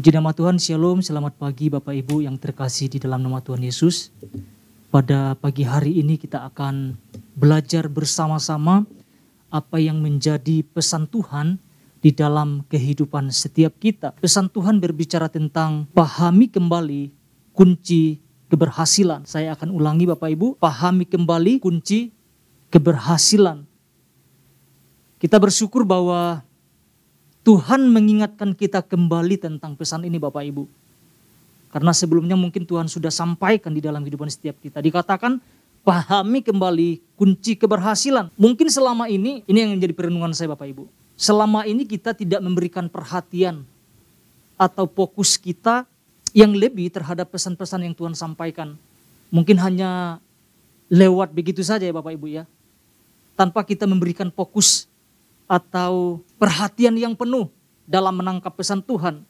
Puji 0.00 0.16
nama 0.16 0.32
Tuhan, 0.32 0.56
Shalom, 0.56 1.04
selamat 1.04 1.36
pagi 1.36 1.68
Bapak 1.68 1.92
Ibu 1.92 2.24
yang 2.24 2.40
terkasih 2.40 2.88
di 2.88 2.96
dalam 2.96 3.20
nama 3.20 3.44
Tuhan 3.44 3.60
Yesus. 3.60 4.08
Pada 4.88 5.36
pagi 5.36 5.60
hari 5.60 6.00
ini 6.00 6.16
kita 6.16 6.40
akan 6.48 6.96
belajar 7.36 7.84
bersama-sama 7.84 8.88
apa 9.52 9.76
yang 9.76 10.00
menjadi 10.00 10.64
pesan 10.72 11.04
Tuhan 11.04 11.60
di 12.00 12.16
dalam 12.16 12.64
kehidupan 12.72 13.28
setiap 13.28 13.76
kita. 13.76 14.16
Pesan 14.16 14.48
Tuhan 14.48 14.80
berbicara 14.80 15.28
tentang 15.28 15.84
pahami 15.92 16.48
kembali 16.48 17.12
kunci 17.52 18.24
keberhasilan. 18.48 19.28
Saya 19.28 19.52
akan 19.52 19.68
ulangi 19.68 20.08
Bapak 20.08 20.32
Ibu, 20.32 20.56
pahami 20.56 21.04
kembali 21.04 21.60
kunci 21.60 22.08
keberhasilan. 22.72 23.68
Kita 25.20 25.36
bersyukur 25.36 25.84
bahwa 25.84 26.40
Tuhan 27.40 27.88
mengingatkan 27.88 28.52
kita 28.52 28.84
kembali 28.84 29.40
tentang 29.40 29.72
pesan 29.72 30.04
ini 30.04 30.20
Bapak 30.20 30.44
Ibu. 30.44 30.68
Karena 31.72 31.94
sebelumnya 31.94 32.36
mungkin 32.36 32.66
Tuhan 32.66 32.90
sudah 32.90 33.08
sampaikan 33.08 33.72
di 33.72 33.80
dalam 33.80 34.04
kehidupan 34.04 34.28
setiap 34.28 34.58
kita. 34.60 34.82
Dikatakan 34.82 35.40
pahami 35.80 36.44
kembali 36.44 37.00
kunci 37.16 37.56
keberhasilan. 37.56 38.28
Mungkin 38.36 38.68
selama 38.68 39.08
ini, 39.08 39.40
ini 39.48 39.58
yang 39.64 39.72
menjadi 39.78 39.94
perenungan 39.96 40.34
saya 40.36 40.52
Bapak 40.52 40.68
Ibu. 40.68 40.84
Selama 41.16 41.64
ini 41.64 41.88
kita 41.88 42.12
tidak 42.12 42.42
memberikan 42.44 42.90
perhatian 42.90 43.64
atau 44.60 44.84
fokus 44.84 45.40
kita 45.40 45.88
yang 46.36 46.52
lebih 46.52 46.92
terhadap 46.92 47.32
pesan-pesan 47.32 47.86
yang 47.88 47.94
Tuhan 47.96 48.12
sampaikan. 48.12 48.76
Mungkin 49.32 49.56
hanya 49.62 50.20
lewat 50.90 51.30
begitu 51.30 51.62
saja 51.62 51.86
ya 51.86 51.94
Bapak 51.94 52.18
Ibu 52.18 52.26
ya. 52.28 52.44
Tanpa 53.38 53.62
kita 53.62 53.86
memberikan 53.86 54.28
fokus 54.28 54.89
atau 55.50 56.22
perhatian 56.38 56.94
yang 56.94 57.18
penuh 57.18 57.50
dalam 57.82 58.14
menangkap 58.14 58.54
pesan 58.54 58.78
Tuhan. 58.78 59.26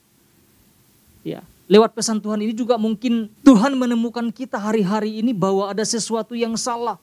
Ya, 1.24 1.40
lewat 1.64 1.96
pesan 1.96 2.20
Tuhan 2.20 2.44
ini 2.44 2.52
juga 2.52 2.76
mungkin 2.76 3.32
Tuhan 3.40 3.72
menemukan 3.72 4.28
kita 4.28 4.60
hari-hari 4.60 5.24
ini 5.24 5.32
bahwa 5.32 5.72
ada 5.72 5.80
sesuatu 5.80 6.36
yang 6.36 6.52
salah 6.60 7.00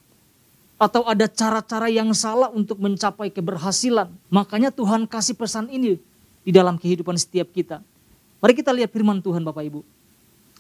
atau 0.78 1.02
ada 1.10 1.26
cara-cara 1.26 1.90
yang 1.90 2.14
salah 2.14 2.54
untuk 2.54 2.78
mencapai 2.78 3.34
keberhasilan. 3.34 4.14
Makanya 4.30 4.70
Tuhan 4.70 5.10
kasih 5.10 5.34
pesan 5.34 5.66
ini 5.73 5.98
di 6.45 6.54
dalam 6.54 6.78
kehidupan 6.78 7.18
setiap 7.18 7.50
kita. 7.50 7.82
Mari 8.38 8.54
kita 8.54 8.70
lihat 8.70 8.94
firman 8.94 9.18
Tuhan 9.18 9.42
Bapak 9.42 9.66
Ibu. 9.66 9.82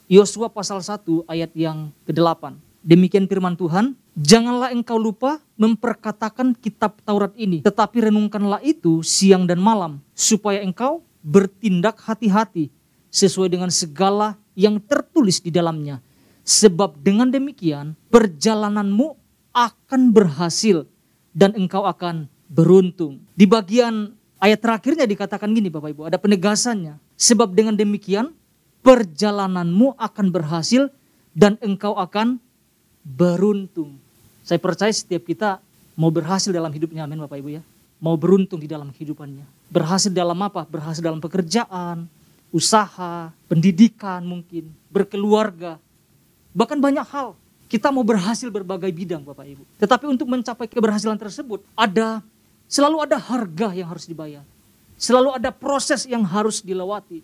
Yosua 0.09 0.49
pasal 0.49 0.81
1 0.81 1.05
ayat 1.29 1.53
yang 1.53 1.93
ke-8. 2.09 2.57
Demikian 2.81 3.29
firman 3.29 3.53
Tuhan, 3.53 3.93
Janganlah 4.17 4.73
engkau 4.73 4.97
lupa 4.97 5.37
memperkatakan 5.61 6.57
kitab 6.57 6.97
Taurat 7.05 7.37
ini, 7.37 7.61
tetapi 7.61 8.09
renungkanlah 8.09 8.65
itu 8.65 9.05
siang 9.05 9.45
dan 9.45 9.61
malam, 9.61 10.01
supaya 10.17 10.65
engkau 10.65 11.05
bertindak 11.21 12.01
hati-hati 12.01 12.73
sesuai 13.13 13.53
dengan 13.53 13.69
segala 13.69 14.41
yang 14.57 14.81
tertulis 14.81 15.37
di 15.37 15.53
dalamnya. 15.53 16.01
Sebab 16.41 16.97
dengan 17.05 17.29
demikian 17.29 17.93
perjalananmu 18.09 19.13
akan 19.53 20.01
berhasil 20.09 20.89
dan 21.37 21.53
engkau 21.53 21.85
akan 21.85 22.25
beruntung. 22.49 23.21
Di 23.37 23.45
bagian 23.45 24.17
ayat 24.41 24.65
terakhirnya 24.65 25.05
dikatakan 25.05 25.53
gini 25.53 25.69
Bapak 25.69 25.93
Ibu, 25.93 26.09
ada 26.09 26.17
penegasannya. 26.17 26.97
Sebab 27.21 27.53
dengan 27.53 27.77
demikian 27.77 28.33
perjalananmu 28.81 29.93
akan 29.93 30.25
berhasil 30.33 30.89
dan 31.37 31.61
engkau 31.61 31.93
akan 31.93 32.41
beruntung. 33.05 34.06
Saya 34.47 34.63
percaya 34.63 34.87
setiap 34.95 35.27
kita 35.27 35.59
mau 35.99 36.07
berhasil 36.07 36.47
dalam 36.55 36.71
hidupnya, 36.71 37.03
amin 37.03 37.19
Bapak 37.19 37.43
Ibu 37.43 37.59
ya. 37.59 37.63
Mau 37.99 38.15
beruntung 38.15 38.63
di 38.63 38.69
dalam 38.71 38.95
kehidupannya. 38.95 39.43
Berhasil 39.67 40.07
dalam 40.07 40.39
apa? 40.39 40.63
Berhasil 40.63 41.03
dalam 41.03 41.19
pekerjaan, 41.19 42.07
usaha, 42.55 43.35
pendidikan 43.51 44.23
mungkin, 44.23 44.71
berkeluarga. 44.87 45.75
Bahkan 46.55 46.79
banyak 46.79 47.03
hal. 47.11 47.35
Kita 47.67 47.91
mau 47.91 48.07
berhasil 48.07 48.47
berbagai 48.47 48.87
bidang 48.95 49.27
Bapak 49.27 49.43
Ibu. 49.43 49.67
Tetapi 49.83 50.07
untuk 50.07 50.31
mencapai 50.31 50.71
keberhasilan 50.71 51.19
tersebut 51.19 51.67
ada 51.75 52.23
selalu 52.71 53.03
ada 53.03 53.19
harga 53.19 53.75
yang 53.75 53.91
harus 53.91 54.07
dibayar. 54.07 54.47
Selalu 54.95 55.35
ada 55.35 55.51
proses 55.51 56.07
yang 56.07 56.23
harus 56.23 56.63
dilewati. 56.63 57.19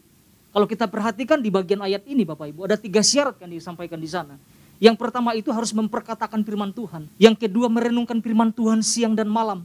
Kalau 0.51 0.67
kita 0.67 0.91
perhatikan 0.91 1.39
di 1.39 1.47
bagian 1.47 1.79
ayat 1.79 2.03
ini 2.03 2.27
Bapak 2.27 2.51
Ibu, 2.51 2.67
ada 2.67 2.75
tiga 2.75 2.99
syarat 2.99 3.39
yang 3.39 3.55
disampaikan 3.55 3.95
di 3.95 4.11
sana. 4.11 4.35
Yang 4.83 4.99
pertama 4.99 5.31
itu 5.31 5.47
harus 5.55 5.71
memperkatakan 5.71 6.43
firman 6.43 6.75
Tuhan. 6.75 7.07
Yang 7.15 7.47
kedua 7.47 7.71
merenungkan 7.71 8.19
firman 8.19 8.51
Tuhan 8.51 8.83
siang 8.83 9.15
dan 9.15 9.31
malam. 9.31 9.63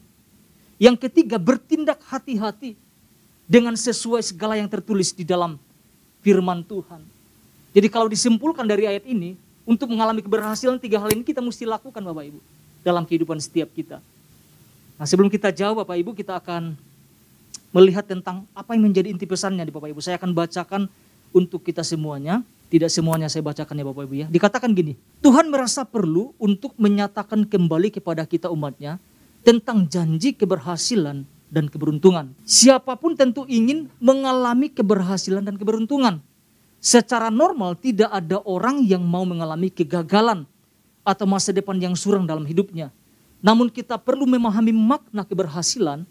Yang 0.79 1.11
ketiga 1.11 1.43
bertindak 1.43 1.99
hati-hati 2.06 2.79
dengan 3.51 3.75
sesuai 3.75 4.23
segala 4.23 4.55
yang 4.55 4.71
tertulis 4.71 5.11
di 5.11 5.27
dalam 5.27 5.59
firman 6.23 6.62
Tuhan. 6.62 7.03
Jadi 7.75 7.89
kalau 7.91 8.07
disimpulkan 8.07 8.62
dari 8.62 8.87
ayat 8.87 9.03
ini, 9.11 9.34
untuk 9.67 9.91
mengalami 9.91 10.23
keberhasilan 10.23 10.78
tiga 10.78 11.03
hal 11.03 11.11
ini 11.11 11.27
kita 11.27 11.43
mesti 11.43 11.67
lakukan 11.67 11.99
Bapak 11.99 12.25
Ibu. 12.31 12.41
Dalam 12.87 13.03
kehidupan 13.03 13.43
setiap 13.43 13.75
kita. 13.75 13.99
Nah 15.03 15.05
sebelum 15.05 15.27
kita 15.27 15.51
jawab 15.51 15.83
Bapak 15.83 15.99
Ibu 15.99 16.15
kita 16.15 16.39
akan 16.39 16.78
melihat 17.75 18.07
tentang 18.07 18.47
apa 18.55 18.78
yang 18.78 18.87
menjadi 18.87 19.11
inti 19.11 19.27
pesannya 19.27 19.67
di 19.67 19.75
Bapak 19.75 19.91
Ibu. 19.91 19.99
Saya 19.99 20.15
akan 20.15 20.31
bacakan 20.31 20.87
untuk 21.34 21.67
kita 21.67 21.83
semuanya. 21.83 22.47
Tidak 22.69 22.93
semuanya 22.93 23.33
saya 23.33 23.41
bacakan 23.41 23.81
ya 23.81 23.84
Bapak 23.89 24.05
Ibu 24.05 24.15
ya. 24.15 24.27
Dikatakan 24.29 24.77
gini, 24.77 25.01
Tuhan 25.25 25.49
merasa 25.49 25.89
perlu 25.89 26.37
untuk 26.37 26.77
menyatakan 26.77 27.49
kembali 27.49 27.89
kepada 27.97 28.29
kita 28.29 28.53
umatnya 28.53 29.01
tentang 29.41 29.89
janji 29.89 30.37
keberhasilan 30.37 31.25
dan 31.49 31.65
keberuntungan. 31.73 32.37
Siapa 32.45 32.93
pun 33.01 33.17
tentu 33.17 33.49
ingin 33.49 33.89
mengalami 33.97 34.69
keberhasilan 34.69 35.49
dan 35.49 35.57
keberuntungan. 35.57 36.21
Secara 36.78 37.33
normal 37.33 37.75
tidak 37.81 38.12
ada 38.12 38.39
orang 38.45 38.84
yang 38.84 39.01
mau 39.01 39.25
mengalami 39.25 39.73
kegagalan 39.73 40.45
atau 41.03 41.25
masa 41.25 41.57
depan 41.57 41.81
yang 41.81 41.97
suram 41.97 42.28
dalam 42.28 42.45
hidupnya. 42.45 42.93
Namun 43.41 43.73
kita 43.73 43.97
perlu 43.97 44.28
memahami 44.28 44.77
makna 44.77 45.25
keberhasilan 45.25 46.05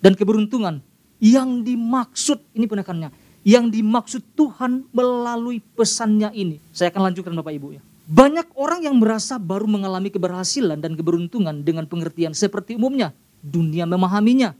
dan 0.00 0.12
keberuntungan 0.16 0.80
yang 1.20 1.60
dimaksud, 1.60 2.40
ini 2.56 2.64
penekannya, 2.64 3.12
yang 3.46 3.72
dimaksud 3.72 4.20
Tuhan 4.36 4.84
melalui 4.92 5.64
pesannya 5.74 6.28
ini. 6.36 6.60
Saya 6.72 6.92
akan 6.92 7.10
lanjutkan 7.12 7.32
Bapak 7.32 7.52
Ibu 7.56 7.68
ya. 7.78 7.82
Banyak 8.10 8.58
orang 8.58 8.84
yang 8.84 8.98
merasa 8.98 9.38
baru 9.38 9.70
mengalami 9.70 10.10
keberhasilan 10.10 10.82
dan 10.82 10.98
keberuntungan 10.98 11.62
dengan 11.62 11.86
pengertian 11.86 12.34
seperti 12.34 12.74
umumnya. 12.74 13.14
Dunia 13.40 13.86
memahaminya. 13.86 14.52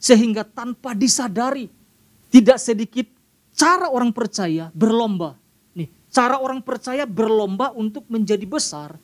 Sehingga 0.00 0.42
tanpa 0.42 0.96
disadari, 0.96 1.68
tidak 2.32 2.58
sedikit 2.58 3.06
cara 3.52 3.92
orang 3.92 4.10
percaya 4.10 4.72
berlomba. 4.72 5.36
Nih, 5.76 5.92
cara 6.08 6.40
orang 6.40 6.64
percaya 6.64 7.04
berlomba 7.04 7.70
untuk 7.76 8.08
menjadi 8.08 8.44
besar 8.48 8.96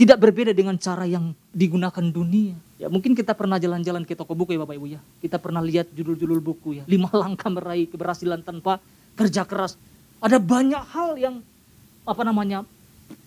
tidak 0.00 0.16
berbeda 0.16 0.56
dengan 0.56 0.80
cara 0.80 1.04
yang 1.04 1.36
digunakan 1.52 2.00
dunia. 2.00 2.56
Ya 2.80 2.88
mungkin 2.88 3.12
kita 3.12 3.36
pernah 3.36 3.60
jalan-jalan 3.60 4.08
ke 4.08 4.16
toko 4.16 4.32
buku 4.32 4.56
ya 4.56 4.64
Bapak 4.64 4.72
Ibu 4.80 4.86
ya. 4.88 5.00
Kita 5.20 5.36
pernah 5.36 5.60
lihat 5.60 5.92
judul-judul 5.92 6.40
buku 6.40 6.80
ya. 6.80 6.84
Lima 6.88 7.12
langkah 7.20 7.52
meraih 7.52 7.84
keberhasilan 7.84 8.40
tanpa 8.40 8.80
kerja 9.20 9.44
keras. 9.44 9.76
Ada 10.24 10.40
banyak 10.40 10.80
hal 10.88 11.20
yang 11.20 11.44
apa 12.08 12.22
namanya 12.24 12.64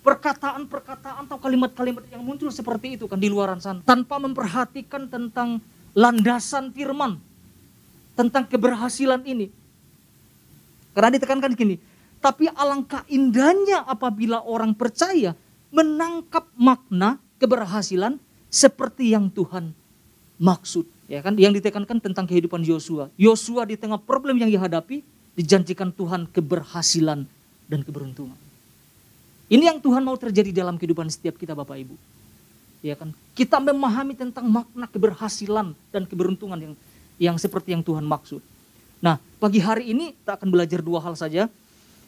perkataan-perkataan 0.01 1.29
atau 1.29 1.37
kalimat-kalimat 1.37 2.01
yang 2.09 2.25
muncul 2.25 2.49
seperti 2.49 2.97
itu 2.97 3.05
kan 3.05 3.21
di 3.21 3.29
luaran 3.29 3.61
sana. 3.61 3.85
Tanpa 3.85 4.17
memperhatikan 4.17 5.05
tentang 5.05 5.61
landasan 5.93 6.73
firman. 6.73 7.21
Tentang 8.17 8.49
keberhasilan 8.49 9.21
ini. 9.21 9.53
Karena 10.97 11.13
ditekankan 11.13 11.53
gini. 11.53 11.77
Tapi 12.17 12.49
alangkah 12.49 13.05
indahnya 13.05 13.85
apabila 13.85 14.41
orang 14.41 14.73
percaya 14.73 15.37
menangkap 15.69 16.49
makna 16.57 17.21
keberhasilan 17.37 18.17
seperti 18.53 19.17
yang 19.17 19.33
Tuhan 19.33 19.73
maksud. 20.37 20.85
Ya 21.09 21.25
kan, 21.25 21.33
yang 21.33 21.51
ditekankan 21.51 21.97
tentang 21.97 22.29
kehidupan 22.29 22.61
Yosua. 22.61 23.09
Yosua 23.17 23.65
di 23.65 23.75
tengah 23.75 23.97
problem 23.97 24.37
yang 24.37 24.53
dihadapi, 24.53 25.01
dijanjikan 25.33 25.89
Tuhan 25.89 26.29
keberhasilan 26.29 27.25
dan 27.65 27.79
keberuntungan. 27.81 28.37
Ini 29.49 29.73
yang 29.73 29.81
Tuhan 29.81 30.05
mau 30.05 30.15
terjadi 30.15 30.53
dalam 30.53 30.77
kehidupan 30.77 31.09
setiap 31.09 31.35
kita 31.35 31.57
Bapak 31.57 31.75
Ibu. 31.81 31.97
Ya 32.85 32.95
kan, 32.95 33.11
kita 33.35 33.57
memahami 33.59 34.15
tentang 34.15 34.47
makna 34.47 34.85
keberhasilan 34.87 35.73
dan 35.91 36.03
keberuntungan 36.05 36.59
yang 36.59 36.73
yang 37.21 37.35
seperti 37.37 37.73
yang 37.75 37.83
Tuhan 37.85 38.05
maksud. 38.05 38.41
Nah, 39.03 39.19
pagi 39.37 39.59
hari 39.59 39.91
ini 39.91 40.15
kita 40.15 40.39
akan 40.39 40.49
belajar 40.49 40.79
dua 40.79 41.03
hal 41.03 41.13
saja. 41.13 41.51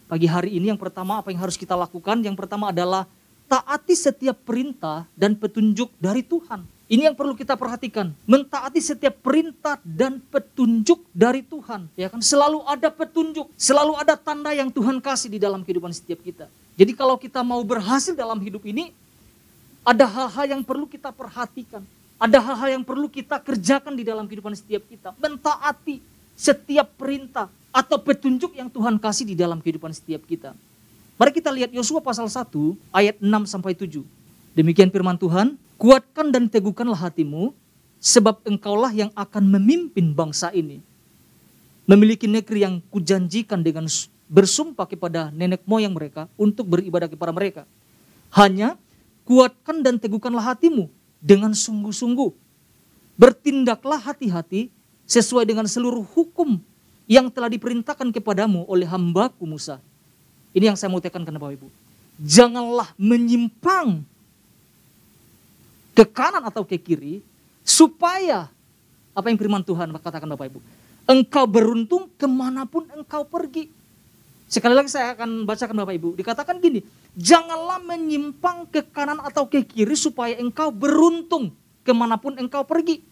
Pagi 0.05 0.29
hari 0.29 0.55
ini 0.55 0.71
yang 0.71 0.79
pertama 0.79 1.19
apa 1.19 1.33
yang 1.33 1.41
harus 1.41 1.57
kita 1.59 1.73
lakukan? 1.75 2.21
Yang 2.21 2.37
pertama 2.39 2.69
adalah 2.69 3.09
taati 3.45 3.93
setiap 3.93 4.37
perintah 4.43 5.05
dan 5.13 5.37
petunjuk 5.37 5.89
dari 6.01 6.25
Tuhan. 6.25 6.65
Ini 6.85 7.09
yang 7.09 7.17
perlu 7.17 7.33
kita 7.33 7.57
perhatikan. 7.57 8.13
Mentaati 8.29 8.77
setiap 8.77 9.17
perintah 9.25 9.81
dan 9.81 10.21
petunjuk 10.21 11.01
dari 11.09 11.41
Tuhan. 11.41 11.89
Ya 11.97 12.13
kan? 12.13 12.21
Selalu 12.21 12.61
ada 12.61 12.93
petunjuk, 12.93 13.49
selalu 13.57 13.97
ada 13.97 14.13
tanda 14.13 14.53
yang 14.53 14.69
Tuhan 14.69 15.01
kasih 15.01 15.33
di 15.33 15.41
dalam 15.41 15.65
kehidupan 15.65 15.89
setiap 15.89 16.21
kita. 16.21 16.45
Jadi 16.77 16.93
kalau 16.93 17.17
kita 17.17 17.41
mau 17.41 17.57
berhasil 17.65 18.13
dalam 18.13 18.37
hidup 18.37 18.61
ini, 18.69 18.93
ada 19.81 20.05
hal-hal 20.05 20.45
yang 20.57 20.61
perlu 20.61 20.85
kita 20.85 21.09
perhatikan. 21.09 21.81
Ada 22.21 22.37
hal-hal 22.37 22.77
yang 22.77 22.83
perlu 22.85 23.09
kita 23.09 23.41
kerjakan 23.41 23.97
di 23.97 24.05
dalam 24.05 24.29
kehidupan 24.29 24.53
setiap 24.53 24.85
kita. 24.85 25.17
Mentaati 25.17 26.05
setiap 26.37 26.85
perintah 27.01 27.49
atau 27.73 27.97
petunjuk 27.97 28.53
yang 28.53 28.69
Tuhan 28.69 29.01
kasih 29.01 29.25
di 29.25 29.33
dalam 29.33 29.57
kehidupan 29.57 29.89
setiap 29.89 30.21
kita. 30.29 30.53
Mari 31.15 31.31
kita 31.31 31.47
lihat 31.47 31.71
Yosua 31.71 32.03
pasal 32.03 32.27
1 32.27 32.51
ayat 32.91 33.15
6 33.23 33.47
sampai 33.47 33.71
7. 33.71 34.03
Demikian 34.51 34.91
firman 34.91 35.15
Tuhan, 35.15 35.55
kuatkan 35.79 36.27
dan 36.27 36.51
teguhkanlah 36.51 37.07
hatimu 37.07 37.55
sebab 38.03 38.43
engkaulah 38.43 38.91
yang 38.91 39.11
akan 39.15 39.47
memimpin 39.47 40.11
bangsa 40.11 40.51
ini. 40.51 40.83
Memiliki 41.87 42.27
negeri 42.27 42.67
yang 42.67 42.83
kujanjikan 42.91 43.63
dengan 43.63 43.87
bersumpah 44.27 44.83
kepada 44.83 45.31
nenek 45.31 45.63
moyang 45.63 45.95
mereka 45.95 46.27
untuk 46.35 46.67
beribadah 46.67 47.07
kepada 47.07 47.31
mereka. 47.31 47.63
Hanya 48.35 48.75
kuatkan 49.23 49.87
dan 49.87 49.95
teguhkanlah 49.95 50.51
hatimu 50.51 50.91
dengan 51.23 51.55
sungguh-sungguh. 51.55 52.35
Bertindaklah 53.15 54.03
hati-hati 54.03 54.67
sesuai 55.07 55.47
dengan 55.47 55.63
seluruh 55.63 56.03
hukum 56.03 56.59
yang 57.07 57.31
telah 57.31 57.47
diperintahkan 57.47 58.11
kepadamu 58.11 58.67
oleh 58.67 58.83
hambaku 58.83 59.47
Musa. 59.47 59.79
Ini 60.55 60.71
yang 60.71 60.79
saya 60.79 60.87
mau 60.87 61.03
tekankan 61.03 61.35
Bapak 61.35 61.59
Ibu. 61.59 61.67
Janganlah 62.23 62.95
menyimpang 62.95 64.07
ke 65.91 66.07
kanan 66.07 66.47
atau 66.47 66.63
ke 66.63 66.79
kiri 66.79 67.19
supaya 67.59 68.47
apa 69.11 69.27
yang 69.27 69.35
firman 69.35 69.67
Tuhan 69.67 69.91
katakan 69.99 70.31
Bapak 70.31 70.55
Ibu. 70.55 70.59
Engkau 71.11 71.43
beruntung 71.43 72.07
ke 72.15 72.23
mana 72.23 72.63
pun 72.63 72.87
engkau 72.95 73.27
pergi. 73.27 73.67
Sekali 74.47 74.71
lagi 74.79 74.87
saya 74.87 75.11
akan 75.11 75.43
bacakan 75.43 75.75
Bapak 75.83 75.95
Ibu. 75.99 76.09
Dikatakan 76.23 76.63
gini, 76.63 76.79
janganlah 77.19 77.83
menyimpang 77.83 78.71
ke 78.71 78.79
kanan 78.95 79.19
atau 79.19 79.43
ke 79.51 79.59
kiri 79.59 79.99
supaya 79.99 80.39
engkau 80.39 80.71
beruntung 80.71 81.51
ke 81.83 81.91
mana 81.91 82.15
pun 82.15 82.39
engkau 82.39 82.63
pergi. 82.63 83.03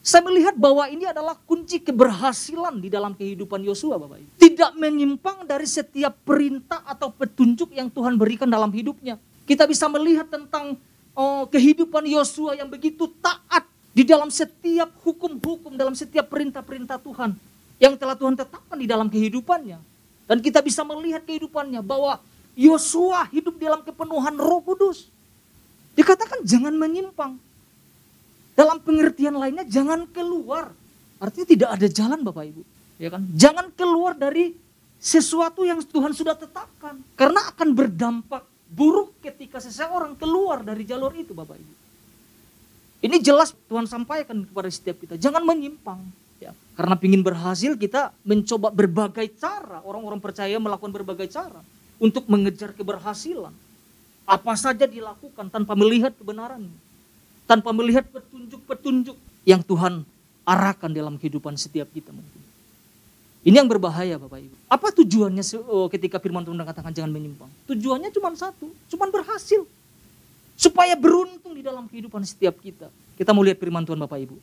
Saya 0.00 0.24
melihat 0.24 0.56
bahwa 0.56 0.88
ini 0.88 1.04
adalah 1.04 1.36
kunci 1.44 1.76
keberhasilan 1.76 2.80
di 2.80 2.88
dalam 2.88 3.12
kehidupan 3.12 3.60
Yosua 3.60 4.00
Bapak 4.00 4.16
Ibu. 4.16 4.30
Tidak 4.40 4.72
menyimpang 4.80 5.44
dari 5.44 5.68
setiap 5.68 6.16
perintah 6.24 6.80
atau 6.88 7.12
petunjuk 7.12 7.68
yang 7.76 7.92
Tuhan 7.92 8.16
berikan 8.16 8.48
dalam 8.48 8.72
hidupnya. 8.72 9.20
Kita 9.44 9.68
bisa 9.68 9.92
melihat 9.92 10.24
tentang 10.32 10.80
oh, 11.12 11.44
kehidupan 11.52 12.08
Yosua 12.08 12.56
yang 12.56 12.72
begitu 12.72 13.12
taat 13.20 13.68
di 13.92 14.00
dalam 14.00 14.32
setiap 14.32 14.88
hukum-hukum, 15.04 15.76
dalam 15.76 15.92
setiap 15.92 16.32
perintah-perintah 16.32 16.96
Tuhan 16.96 17.36
yang 17.76 17.92
telah 18.00 18.16
Tuhan 18.16 18.40
tetapkan 18.40 18.80
di 18.80 18.88
dalam 18.88 19.12
kehidupannya. 19.12 19.76
Dan 20.24 20.38
kita 20.40 20.64
bisa 20.64 20.80
melihat 20.80 21.28
kehidupannya 21.28 21.84
bahwa 21.84 22.16
Yosua 22.56 23.28
hidup 23.28 23.60
dalam 23.60 23.84
kepenuhan 23.84 24.32
roh 24.40 24.64
kudus. 24.64 25.12
Dikatakan 25.92 26.40
jangan 26.48 26.72
menyimpang. 26.72 27.36
Dalam 28.60 28.76
pengertian 28.84 29.40
lainnya 29.40 29.64
jangan 29.64 30.04
keluar. 30.12 30.68
Artinya 31.16 31.48
tidak 31.48 31.68
ada 31.80 31.86
jalan 31.88 32.20
Bapak 32.20 32.44
Ibu. 32.44 32.62
Ya 33.00 33.08
kan? 33.08 33.24
Jangan 33.32 33.72
keluar 33.72 34.12
dari 34.12 34.52
sesuatu 35.00 35.64
yang 35.64 35.80
Tuhan 35.80 36.12
sudah 36.12 36.36
tetapkan. 36.36 37.00
Karena 37.16 37.40
akan 37.48 37.72
berdampak 37.72 38.44
buruk 38.68 39.16
ketika 39.24 39.64
seseorang 39.64 40.12
keluar 40.12 40.60
dari 40.60 40.84
jalur 40.84 41.08
itu 41.16 41.32
Bapak 41.32 41.56
Ibu. 41.56 41.72
Ini 43.00 43.16
jelas 43.24 43.56
Tuhan 43.64 43.88
sampaikan 43.88 44.44
kepada 44.44 44.68
setiap 44.68 45.00
kita. 45.00 45.16
Jangan 45.16 45.40
menyimpang. 45.40 46.04
Ya, 46.36 46.52
karena 46.76 47.00
ingin 47.00 47.24
berhasil 47.24 47.72
kita 47.80 48.12
mencoba 48.28 48.68
berbagai 48.68 49.40
cara. 49.40 49.80
Orang-orang 49.88 50.20
percaya 50.20 50.60
melakukan 50.60 50.92
berbagai 50.92 51.32
cara. 51.32 51.64
Untuk 51.96 52.28
mengejar 52.28 52.76
keberhasilan. 52.76 53.56
Apa 54.28 54.52
saja 54.52 54.84
dilakukan 54.84 55.48
tanpa 55.48 55.72
melihat 55.72 56.12
kebenarannya 56.12 56.89
tanpa 57.50 57.74
melihat 57.74 58.06
petunjuk-petunjuk 58.14 59.18
yang 59.42 59.58
Tuhan 59.66 60.06
arahkan 60.46 60.86
dalam 60.94 61.18
kehidupan 61.18 61.58
setiap 61.58 61.90
kita 61.90 62.14
mungkin. 62.14 62.38
Ini 63.42 63.58
yang 63.58 63.66
berbahaya 63.66 64.20
Bapak 64.22 64.38
Ibu. 64.38 64.54
Apa 64.70 64.94
tujuannya 64.94 65.42
oh, 65.66 65.90
ketika 65.90 66.22
firman 66.22 66.46
Tuhan 66.46 66.62
katakan 66.62 66.94
jangan 66.94 67.10
menyimpang? 67.10 67.50
Tujuannya 67.66 68.14
cuma 68.14 68.30
satu, 68.38 68.70
cuma 68.86 69.10
berhasil. 69.10 69.66
Supaya 70.54 70.94
beruntung 70.94 71.56
di 71.56 71.64
dalam 71.64 71.90
kehidupan 71.90 72.22
setiap 72.22 72.60
kita. 72.60 72.86
Kita 73.18 73.34
mau 73.34 73.42
lihat 73.42 73.58
firman 73.58 73.82
Tuhan 73.82 73.98
Bapak 73.98 74.20
Ibu. 74.30 74.36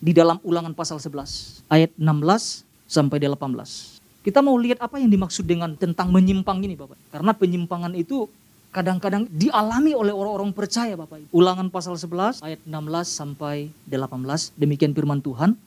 Di 0.00 0.16
dalam 0.16 0.40
ulangan 0.40 0.72
pasal 0.72 0.96
11, 0.96 1.66
ayat 1.68 1.92
16 1.98 2.64
sampai 2.88 3.18
18. 3.20 4.00
Kita 4.24 4.40
mau 4.40 4.56
lihat 4.56 4.80
apa 4.80 4.96
yang 4.96 5.10
dimaksud 5.12 5.44
dengan 5.44 5.74
tentang 5.76 6.08
menyimpang 6.08 6.62
ini 6.64 6.78
Bapak. 6.78 6.96
Karena 7.12 7.34
penyimpangan 7.36 7.92
itu 7.98 8.30
kadang-kadang 8.70 9.26
dialami 9.30 9.92
oleh 9.92 10.14
orang-orang 10.14 10.54
percaya 10.54 10.94
Bapak 10.94 11.26
Ibu. 11.26 11.28
Ulangan 11.34 11.66
pasal 11.68 11.98
11 11.98 12.42
ayat 12.42 12.60
16 12.62 12.70
sampai 13.06 13.74
18 13.90 14.54
demikian 14.54 14.94
firman 14.94 15.18
Tuhan. 15.18 15.58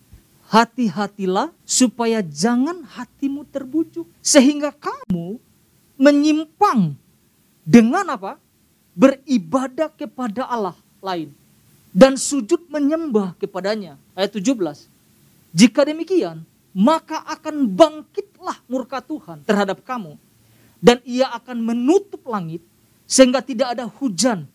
Hati-hatilah 0.48 1.52
supaya 1.64 2.20
jangan 2.24 2.84
hatimu 2.84 3.48
terbujuk 3.48 4.08
sehingga 4.20 4.72
kamu 4.76 5.40
menyimpang 6.00 6.96
dengan 7.64 8.08
apa? 8.12 8.40
Beribadah 8.94 9.90
kepada 9.90 10.46
Allah 10.46 10.78
lain 11.02 11.34
dan 11.90 12.16
sujud 12.16 12.70
menyembah 12.70 13.34
kepadanya. 13.42 13.98
Ayat 14.14 14.38
17. 14.38 14.88
Jika 15.54 15.82
demikian, 15.86 16.46
maka 16.74 17.22
akan 17.26 17.70
bangkitlah 17.70 18.58
murka 18.70 19.02
Tuhan 19.02 19.42
terhadap 19.46 19.82
kamu 19.82 20.18
dan 20.82 21.02
ia 21.06 21.30
akan 21.34 21.58
menutup 21.62 22.22
langit 22.26 22.62
sehingga 23.08 23.44
tidak 23.44 23.78
ada 23.78 23.86
hujan 23.88 24.48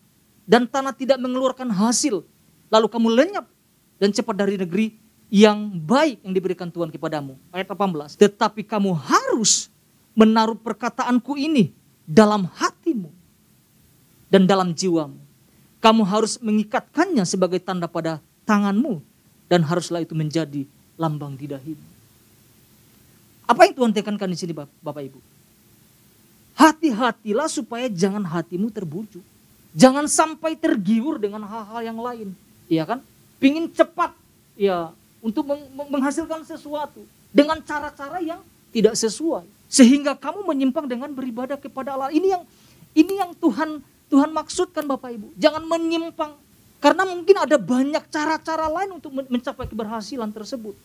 dan 0.49 0.65
tanah 0.65 0.93
tidak 0.97 1.21
mengeluarkan 1.21 1.69
hasil. 1.69 2.25
Lalu 2.69 2.87
kamu 2.89 3.07
lenyap 3.13 3.45
dan 4.01 4.09
cepat 4.13 4.35
dari 4.37 4.57
negeri 4.57 4.97
yang 5.29 5.69
baik 5.69 6.25
yang 6.25 6.33
diberikan 6.33 6.69
Tuhan 6.73 6.89
kepadamu. 6.89 7.37
Ayat 7.53 7.69
18. 7.69 8.17
Tetapi 8.17 8.65
kamu 8.65 8.97
harus 8.97 9.69
menaruh 10.17 10.57
perkataanku 10.57 11.37
ini 11.37 11.71
dalam 12.09 12.49
hatimu 12.49 13.13
dan 14.33 14.49
dalam 14.49 14.73
jiwamu. 14.73 15.21
Kamu 15.79 16.01
harus 16.03 16.41
mengikatkannya 16.41 17.23
sebagai 17.23 17.61
tanda 17.61 17.87
pada 17.87 18.19
tanganmu 18.43 18.99
dan 19.47 19.63
haruslah 19.63 20.03
itu 20.03 20.17
menjadi 20.17 20.65
lambang 20.99 21.37
di 21.39 21.47
dahimu. 21.47 21.85
Apa 23.49 23.65
yang 23.65 23.73
Tuhan 23.73 23.91
tekankan 23.95 24.29
di 24.29 24.37
sini 24.37 24.53
Bapak 24.53 25.01
Ibu? 25.01 25.38
Hati-hatilah 26.59 27.47
supaya 27.47 27.87
jangan 27.87 28.19
hatimu 28.27 28.67
terbujuk. 28.67 29.23
Jangan 29.71 30.11
sampai 30.11 30.59
tergiur 30.59 31.15
dengan 31.15 31.47
hal-hal 31.47 31.79
yang 31.87 31.95
lain. 31.95 32.35
Iya 32.67 32.83
kan? 32.83 32.99
Pingin 33.39 33.71
cepat 33.71 34.11
ya 34.59 34.91
untuk 35.23 35.47
menghasilkan 35.71 36.43
sesuatu 36.43 36.99
dengan 37.31 37.63
cara-cara 37.63 38.19
yang 38.19 38.43
tidak 38.75 38.99
sesuai. 38.99 39.47
Sehingga 39.71 40.19
kamu 40.19 40.43
menyimpang 40.43 40.83
dengan 40.83 41.07
beribadah 41.15 41.55
kepada 41.55 41.95
Allah. 41.95 42.11
Ini 42.11 42.27
yang 42.27 42.43
ini 42.91 43.13
yang 43.23 43.31
Tuhan 43.39 43.79
Tuhan 44.11 44.35
maksudkan 44.35 44.83
Bapak 44.83 45.15
Ibu. 45.15 45.31
Jangan 45.39 45.63
menyimpang 45.63 46.35
karena 46.83 47.07
mungkin 47.07 47.39
ada 47.39 47.55
banyak 47.55 48.03
cara-cara 48.11 48.67
lain 48.67 48.99
untuk 48.99 49.15
mencapai 49.15 49.63
keberhasilan 49.63 50.27
tersebut. 50.35 50.75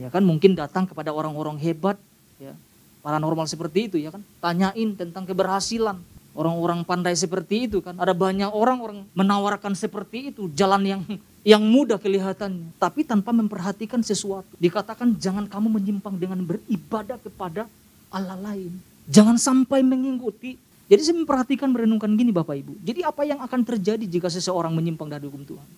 Ya 0.00 0.08
kan 0.08 0.24
mungkin 0.24 0.56
datang 0.56 0.88
kepada 0.88 1.12
orang-orang 1.12 1.60
hebat 1.60 2.00
ya 2.40 2.56
paranormal 3.02 3.44
seperti 3.50 3.90
itu 3.90 3.96
ya 3.98 4.14
kan. 4.14 4.22
Tanyain 4.38 4.94
tentang 4.94 5.26
keberhasilan. 5.26 5.98
Orang-orang 6.32 6.80
pandai 6.80 7.12
seperti 7.12 7.68
itu 7.68 7.84
kan. 7.84 7.92
Ada 8.00 8.16
banyak 8.16 8.48
orang-orang 8.56 9.04
menawarkan 9.12 9.76
seperti 9.76 10.32
itu. 10.32 10.48
Jalan 10.56 10.80
yang 10.86 11.02
yang 11.44 11.60
mudah 11.60 12.00
kelihatannya. 12.00 12.72
Tapi 12.80 13.04
tanpa 13.04 13.36
memperhatikan 13.36 14.00
sesuatu. 14.00 14.48
Dikatakan 14.56 15.12
jangan 15.20 15.44
kamu 15.44 15.76
menyimpang 15.76 16.16
dengan 16.16 16.40
beribadah 16.40 17.20
kepada 17.20 17.68
Allah 18.08 18.38
lain. 18.40 18.72
Jangan 19.10 19.36
sampai 19.36 19.84
mengikuti. 19.84 20.56
Jadi 20.88 21.00
saya 21.04 21.16
memperhatikan 21.20 21.68
merenungkan 21.68 22.08
gini 22.16 22.32
Bapak 22.32 22.56
Ibu. 22.64 22.80
Jadi 22.80 23.00
apa 23.04 23.22
yang 23.28 23.40
akan 23.44 23.60
terjadi 23.64 24.04
jika 24.04 24.28
seseorang 24.32 24.72
menyimpang 24.72 25.08
dari 25.12 25.28
hukum 25.28 25.44
Tuhan? 25.44 25.68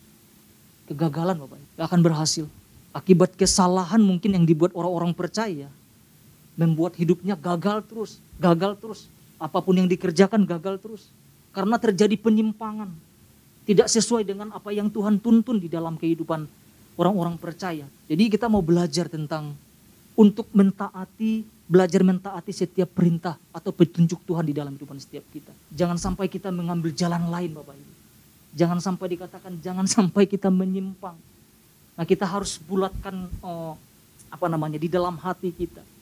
Kegagalan 0.91 1.39
Bapak 1.39 1.57
Ibu. 1.59 1.67
Gak 1.83 1.87
akan 1.91 2.01
berhasil. 2.03 2.47
Akibat 2.95 3.35
kesalahan 3.35 3.99
mungkin 3.99 4.39
yang 4.39 4.47
dibuat 4.47 4.71
orang-orang 4.71 5.11
percaya 5.11 5.67
membuat 6.55 6.95
hidupnya 6.95 7.35
gagal 7.35 7.83
terus, 7.87 8.23
gagal 8.39 8.79
terus. 8.79 9.11
Apa 9.39 9.61
pun 9.61 9.75
yang 9.77 9.91
dikerjakan 9.91 10.47
gagal 10.47 10.79
terus. 10.81 11.11
Karena 11.51 11.79
terjadi 11.79 12.15
penyimpangan. 12.19 12.91
Tidak 13.65 13.89
sesuai 13.89 14.29
dengan 14.29 14.53
apa 14.55 14.71
yang 14.71 14.93
Tuhan 14.93 15.19
tuntun 15.19 15.59
di 15.59 15.67
dalam 15.73 15.97
kehidupan 15.99 16.47
orang-orang 16.95 17.35
percaya. 17.41 17.87
Jadi 18.07 18.23
kita 18.31 18.47
mau 18.47 18.61
belajar 18.61 19.09
tentang 19.09 19.57
untuk 20.15 20.47
mentaati, 20.55 21.43
belajar 21.67 22.05
mentaati 22.07 22.53
setiap 22.55 22.93
perintah 22.93 23.35
atau 23.51 23.75
petunjuk 23.75 24.23
Tuhan 24.23 24.47
di 24.47 24.55
dalam 24.55 24.77
kehidupan 24.77 25.01
setiap 25.01 25.25
kita. 25.33 25.51
Jangan 25.75 25.99
sampai 25.99 26.31
kita 26.31 26.55
mengambil 26.55 26.95
jalan 26.95 27.27
lain 27.33 27.51
Bapak 27.57 27.75
Ibu. 27.75 27.93
Jangan 28.55 28.79
sampai 28.79 29.07
dikatakan 29.19 29.53
jangan 29.59 29.87
sampai 29.91 30.29
kita 30.31 30.53
menyimpang. 30.53 31.17
Nah 31.95 32.05
kita 32.05 32.29
harus 32.29 32.61
bulatkan 32.63 33.27
oh, 33.43 33.75
apa 34.31 34.47
namanya 34.47 34.79
di 34.79 34.91
dalam 34.91 35.17
hati 35.19 35.51
kita 35.51 35.94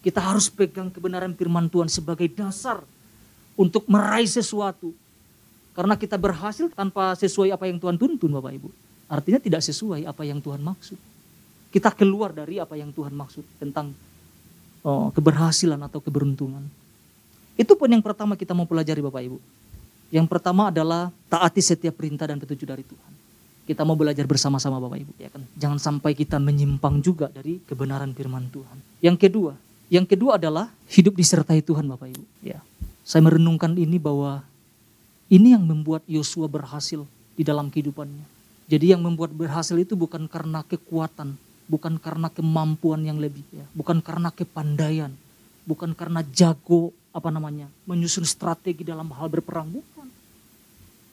kita 0.00 0.20
harus 0.20 0.48
pegang 0.48 0.88
kebenaran 0.88 1.36
firman 1.36 1.68
Tuhan 1.68 1.88
sebagai 1.92 2.28
dasar 2.32 2.80
untuk 3.56 3.84
meraih 3.84 4.28
sesuatu. 4.28 4.96
Karena 5.76 5.94
kita 5.96 6.16
berhasil 6.16 6.72
tanpa 6.72 7.14
sesuai 7.16 7.52
apa 7.52 7.68
yang 7.68 7.76
Tuhan 7.76 7.96
tuntun 8.00 8.32
Bapak 8.32 8.52
Ibu. 8.56 8.68
Artinya 9.10 9.38
tidak 9.38 9.62
sesuai 9.64 10.08
apa 10.08 10.22
yang 10.24 10.40
Tuhan 10.40 10.60
maksud. 10.60 10.98
Kita 11.70 11.94
keluar 11.94 12.34
dari 12.34 12.58
apa 12.58 12.74
yang 12.74 12.90
Tuhan 12.90 13.14
maksud 13.14 13.46
tentang 13.62 13.94
oh, 14.82 15.14
keberhasilan 15.14 15.78
atau 15.78 16.02
keberuntungan. 16.02 16.66
Itu 17.54 17.76
pun 17.76 17.92
yang 17.92 18.02
pertama 18.02 18.34
kita 18.34 18.56
mau 18.56 18.64
pelajari 18.66 19.04
Bapak 19.04 19.22
Ibu. 19.22 19.38
Yang 20.10 20.26
pertama 20.26 20.74
adalah 20.74 21.14
taati 21.30 21.62
setiap 21.62 21.94
perintah 21.94 22.26
dan 22.26 22.42
petunjuk 22.42 22.66
dari 22.66 22.82
Tuhan. 22.82 23.12
Kita 23.68 23.86
mau 23.86 23.94
belajar 23.94 24.26
bersama-sama 24.26 24.82
Bapak 24.82 24.98
Ibu, 25.06 25.12
ya 25.22 25.30
kan? 25.30 25.46
Jangan 25.54 25.78
sampai 25.78 26.18
kita 26.18 26.42
menyimpang 26.42 26.98
juga 26.98 27.30
dari 27.30 27.62
kebenaran 27.62 28.10
firman 28.10 28.50
Tuhan. 28.50 28.78
Yang 28.98 29.30
kedua, 29.30 29.54
yang 29.90 30.06
kedua 30.06 30.38
adalah 30.38 30.70
hidup 30.86 31.18
disertai 31.18 31.60
Tuhan 31.60 31.84
Bapak 31.90 32.14
Ibu. 32.14 32.24
Ya. 32.46 32.62
Saya 33.02 33.26
merenungkan 33.26 33.74
ini 33.74 33.98
bahwa 33.98 34.46
ini 35.26 35.52
yang 35.52 35.66
membuat 35.66 36.06
Yosua 36.06 36.46
berhasil 36.46 37.02
di 37.34 37.42
dalam 37.42 37.66
kehidupannya. 37.68 38.22
Jadi 38.70 38.94
yang 38.94 39.02
membuat 39.02 39.34
berhasil 39.34 39.74
itu 39.74 39.98
bukan 39.98 40.30
karena 40.30 40.62
kekuatan, 40.62 41.34
bukan 41.66 41.98
karena 41.98 42.30
kemampuan 42.30 43.02
yang 43.02 43.18
lebih, 43.18 43.42
ya. 43.50 43.66
bukan 43.74 43.98
karena 43.98 44.30
kepandaian, 44.30 45.10
bukan 45.66 45.90
karena 45.90 46.22
jago 46.30 46.94
apa 47.10 47.34
namanya 47.34 47.66
menyusun 47.90 48.22
strategi 48.22 48.86
dalam 48.86 49.10
hal 49.10 49.26
berperang, 49.26 49.66
bukan 49.74 49.99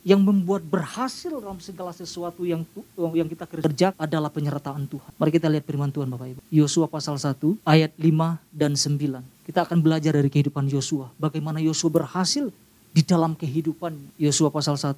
yang 0.07 0.23
membuat 0.23 0.63
berhasil 0.63 1.27
dalam 1.27 1.59
segala 1.59 1.91
sesuatu 1.91 2.47
yang 2.47 2.63
yang 3.11 3.27
kita 3.27 3.43
kerja 3.43 3.91
adalah 3.99 4.31
penyertaan 4.31 4.87
Tuhan. 4.87 5.11
Mari 5.19 5.31
kita 5.35 5.51
lihat 5.51 5.67
firman 5.67 5.91
Tuhan 5.91 6.07
Bapak 6.07 6.31
Ibu. 6.31 6.39
Yosua 6.47 6.87
pasal 6.87 7.19
1 7.19 7.35
ayat 7.67 7.91
5 7.99 8.39
dan 8.55 8.71
9. 8.79 9.19
Kita 9.43 9.67
akan 9.67 9.83
belajar 9.83 10.15
dari 10.15 10.31
kehidupan 10.31 10.71
Yosua. 10.71 11.11
Bagaimana 11.19 11.59
Yosua 11.59 11.91
berhasil 11.91 12.47
di 12.95 13.03
dalam 13.03 13.35
kehidupan. 13.35 14.15
Yosua 14.15 14.47
pasal 14.47 14.79
1 14.79 14.95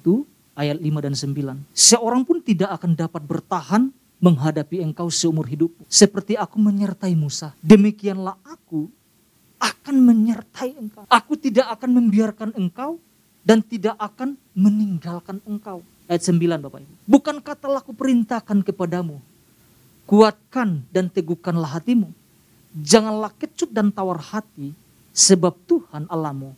ayat 0.54 0.78
5 0.78 0.86
dan 1.02 1.14
9. 1.18 1.58
Seorang 1.74 2.22
pun 2.22 2.38
tidak 2.38 2.70
akan 2.78 2.94
dapat 2.94 3.22
bertahan 3.26 3.90
menghadapi 4.22 4.78
engkau 4.78 5.10
seumur 5.10 5.50
hidup. 5.50 5.74
Seperti 5.90 6.38
aku 6.38 6.62
menyertai 6.62 7.18
Musa. 7.18 7.50
Demikianlah 7.58 8.38
aku 8.46 8.86
akan 9.58 9.96
menyertai 10.06 10.70
engkau. 10.78 11.02
Aku 11.10 11.34
tidak 11.34 11.66
akan 11.66 11.98
membiarkan 11.98 12.54
engkau 12.54 13.02
dan 13.40 13.64
tidak 13.64 13.96
akan 13.96 14.36
meninggalkan 14.52 15.40
engkau. 15.48 15.80
Ayat 16.10 16.26
9 16.26 16.60
Bapak 16.60 16.80
Ibu. 16.82 16.94
Bukankah 17.06 17.56
telah 17.56 17.82
kuperintahkan 17.82 18.66
kepadamu, 18.66 19.22
kuatkan 20.04 20.82
dan 20.90 21.06
teguhkanlah 21.06 21.78
hatimu. 21.80 22.10
Janganlah 22.70 23.34
kecut 23.34 23.70
dan 23.70 23.90
tawar 23.90 24.18
hati, 24.18 24.74
sebab 25.10 25.54
Tuhan 25.66 26.06
Allahmu 26.06 26.54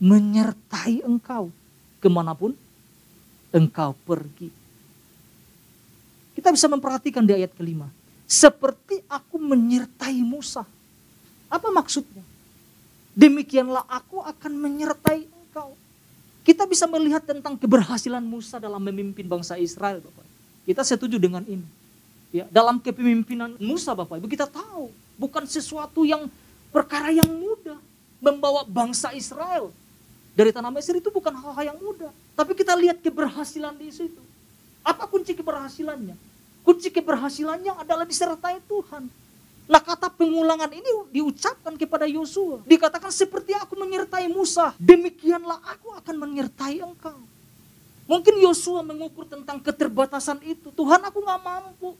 menyertai 0.00 1.04
engkau 1.04 1.52
ke 2.00 2.08
mana 2.08 2.32
pun 2.32 2.56
engkau 3.52 3.92
pergi. 4.08 4.48
Kita 6.32 6.48
bisa 6.48 6.66
memperhatikan 6.72 7.26
di 7.26 7.36
ayat 7.36 7.52
kelima. 7.52 7.92
Seperti 8.24 9.04
aku 9.10 9.36
menyertai 9.36 10.22
Musa. 10.24 10.64
Apa 11.50 11.68
maksudnya? 11.74 12.24
Demikianlah 13.12 13.84
aku 13.90 14.22
akan 14.22 14.52
menyertai 14.56 15.26
engkau. 15.26 15.74
Kita 16.40 16.64
bisa 16.64 16.88
melihat 16.88 17.20
tentang 17.20 17.56
keberhasilan 17.56 18.24
Musa 18.24 18.56
dalam 18.56 18.80
memimpin 18.80 19.28
bangsa 19.28 19.60
Israel, 19.60 20.00
Bapak. 20.00 20.26
Kita 20.64 20.82
setuju 20.84 21.20
dengan 21.20 21.44
ini. 21.44 21.66
Ya, 22.30 22.46
dalam 22.48 22.78
kepemimpinan 22.78 23.58
Musa, 23.58 23.92
Bapak 23.92 24.22
Ibu, 24.22 24.30
kita 24.30 24.46
tahu 24.46 24.88
bukan 25.18 25.44
sesuatu 25.44 26.06
yang 26.06 26.30
perkara 26.70 27.10
yang 27.10 27.26
mudah 27.26 27.76
membawa 28.22 28.62
bangsa 28.62 29.10
Israel 29.12 29.74
dari 30.40 30.54
tanah 30.54 30.70
Mesir 30.70 30.96
itu 30.96 31.10
bukan 31.10 31.34
hal-hal 31.34 31.74
yang 31.74 31.78
mudah. 31.82 32.08
Tapi 32.38 32.54
kita 32.54 32.72
lihat 32.78 33.02
keberhasilan 33.02 33.74
di 33.76 33.90
situ. 33.90 34.22
Apa 34.80 35.04
kunci 35.10 35.34
keberhasilannya? 35.36 36.14
Kunci 36.62 36.88
keberhasilannya 36.88 37.76
adalah 37.76 38.06
disertai 38.06 38.62
Tuhan. 38.64 39.10
Nah 39.70 39.82
kata 39.82 40.10
pengulangan 40.10 40.70
ini 40.70 40.86
diucapkan 41.14 41.74
kepada 41.78 42.06
Yosua. 42.06 42.62
Dikatakan 42.66 43.10
seperti 43.12 43.54
aku 43.54 43.78
menyertai 43.78 44.26
Musa, 44.30 44.74
demikianlah 44.78 45.62
aku 45.62 45.89
akan 46.10 46.26
menyertai 46.26 46.82
engkau. 46.82 47.22
Mungkin 48.10 48.42
Yosua 48.42 48.82
mengukur 48.82 49.22
tentang 49.30 49.62
keterbatasan 49.62 50.42
itu. 50.42 50.74
Tuhan 50.74 50.98
aku 51.06 51.22
gak 51.22 51.38
mampu. 51.38 51.94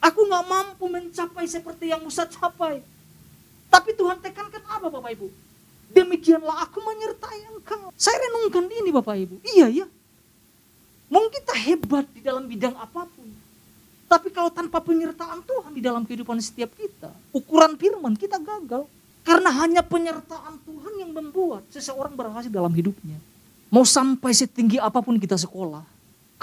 Aku 0.00 0.24
gak 0.24 0.44
mampu 0.48 0.88
mencapai 0.88 1.44
seperti 1.44 1.92
yang 1.92 2.00
Musa 2.00 2.24
capai. 2.24 2.80
Tapi 3.68 3.92
Tuhan 3.92 4.16
tekankan 4.24 4.64
apa 4.64 4.88
Bapak 4.88 5.12
Ibu? 5.12 5.28
Demikianlah 5.92 6.64
aku 6.64 6.80
menyertai 6.80 7.52
engkau. 7.52 7.92
Saya 8.00 8.16
renungkan 8.24 8.64
ini 8.64 8.88
Bapak 8.88 9.20
Ibu. 9.28 9.36
Iya 9.44 9.84
ya. 9.84 9.86
Mungkin 11.12 11.28
kita 11.36 11.52
hebat 11.52 12.08
di 12.16 12.24
dalam 12.24 12.48
bidang 12.48 12.72
apa 12.80 13.04
pun. 13.04 13.28
Tapi 14.08 14.32
kalau 14.32 14.48
tanpa 14.48 14.80
penyertaan 14.80 15.44
Tuhan 15.44 15.76
di 15.76 15.84
dalam 15.84 16.08
kehidupan 16.08 16.40
setiap 16.40 16.72
kita, 16.72 17.12
ukuran 17.36 17.76
firman 17.76 18.16
kita 18.16 18.40
gagal. 18.40 18.88
Karena 19.20 19.52
hanya 19.52 19.84
penyertaan 19.84 20.56
Tuhan 20.64 21.04
yang 21.04 21.12
membuat 21.12 21.68
seseorang 21.68 22.16
berhasil 22.16 22.48
dalam 22.48 22.72
hidupnya. 22.72 23.20
Mau 23.70 23.86
sampai 23.86 24.34
setinggi 24.34 24.82
apa 24.82 24.98
pun 24.98 25.14
kita 25.14 25.38
sekolah, 25.38 25.86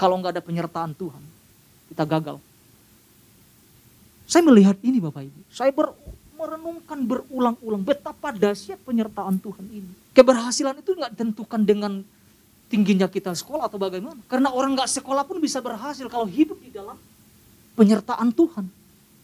kalau 0.00 0.16
nggak 0.16 0.40
ada 0.40 0.42
penyertaan 0.42 0.96
Tuhan, 0.96 1.20
kita 1.92 2.08
gagal. 2.08 2.40
Saya 4.24 4.44
melihat 4.44 4.76
ini 4.80 4.96
Bapak 5.00 5.28
Ibu. 5.28 5.40
Saya 5.52 5.72
ber, 5.72 5.92
merenungkan 6.36 7.04
berulang-ulang 7.04 7.84
betapa 7.84 8.32
dahsyat 8.32 8.80
penyertaan 8.80 9.36
Tuhan 9.40 9.64
ini. 9.68 9.92
Keberhasilan 10.16 10.80
itu 10.80 10.96
nggak 10.96 11.12
ditentukan 11.16 11.60
dengan 11.64 11.92
tingginya 12.72 13.08
kita 13.08 13.36
sekolah 13.36 13.68
atau 13.68 13.80
bagaimana. 13.80 14.20
Karena 14.28 14.52
orang 14.52 14.76
nggak 14.76 14.88
sekolah 14.88 15.24
pun 15.28 15.40
bisa 15.40 15.60
berhasil 15.60 16.04
kalau 16.08 16.28
hidup 16.28 16.56
di 16.60 16.72
dalam 16.72 16.96
penyertaan 17.76 18.32
Tuhan 18.32 18.68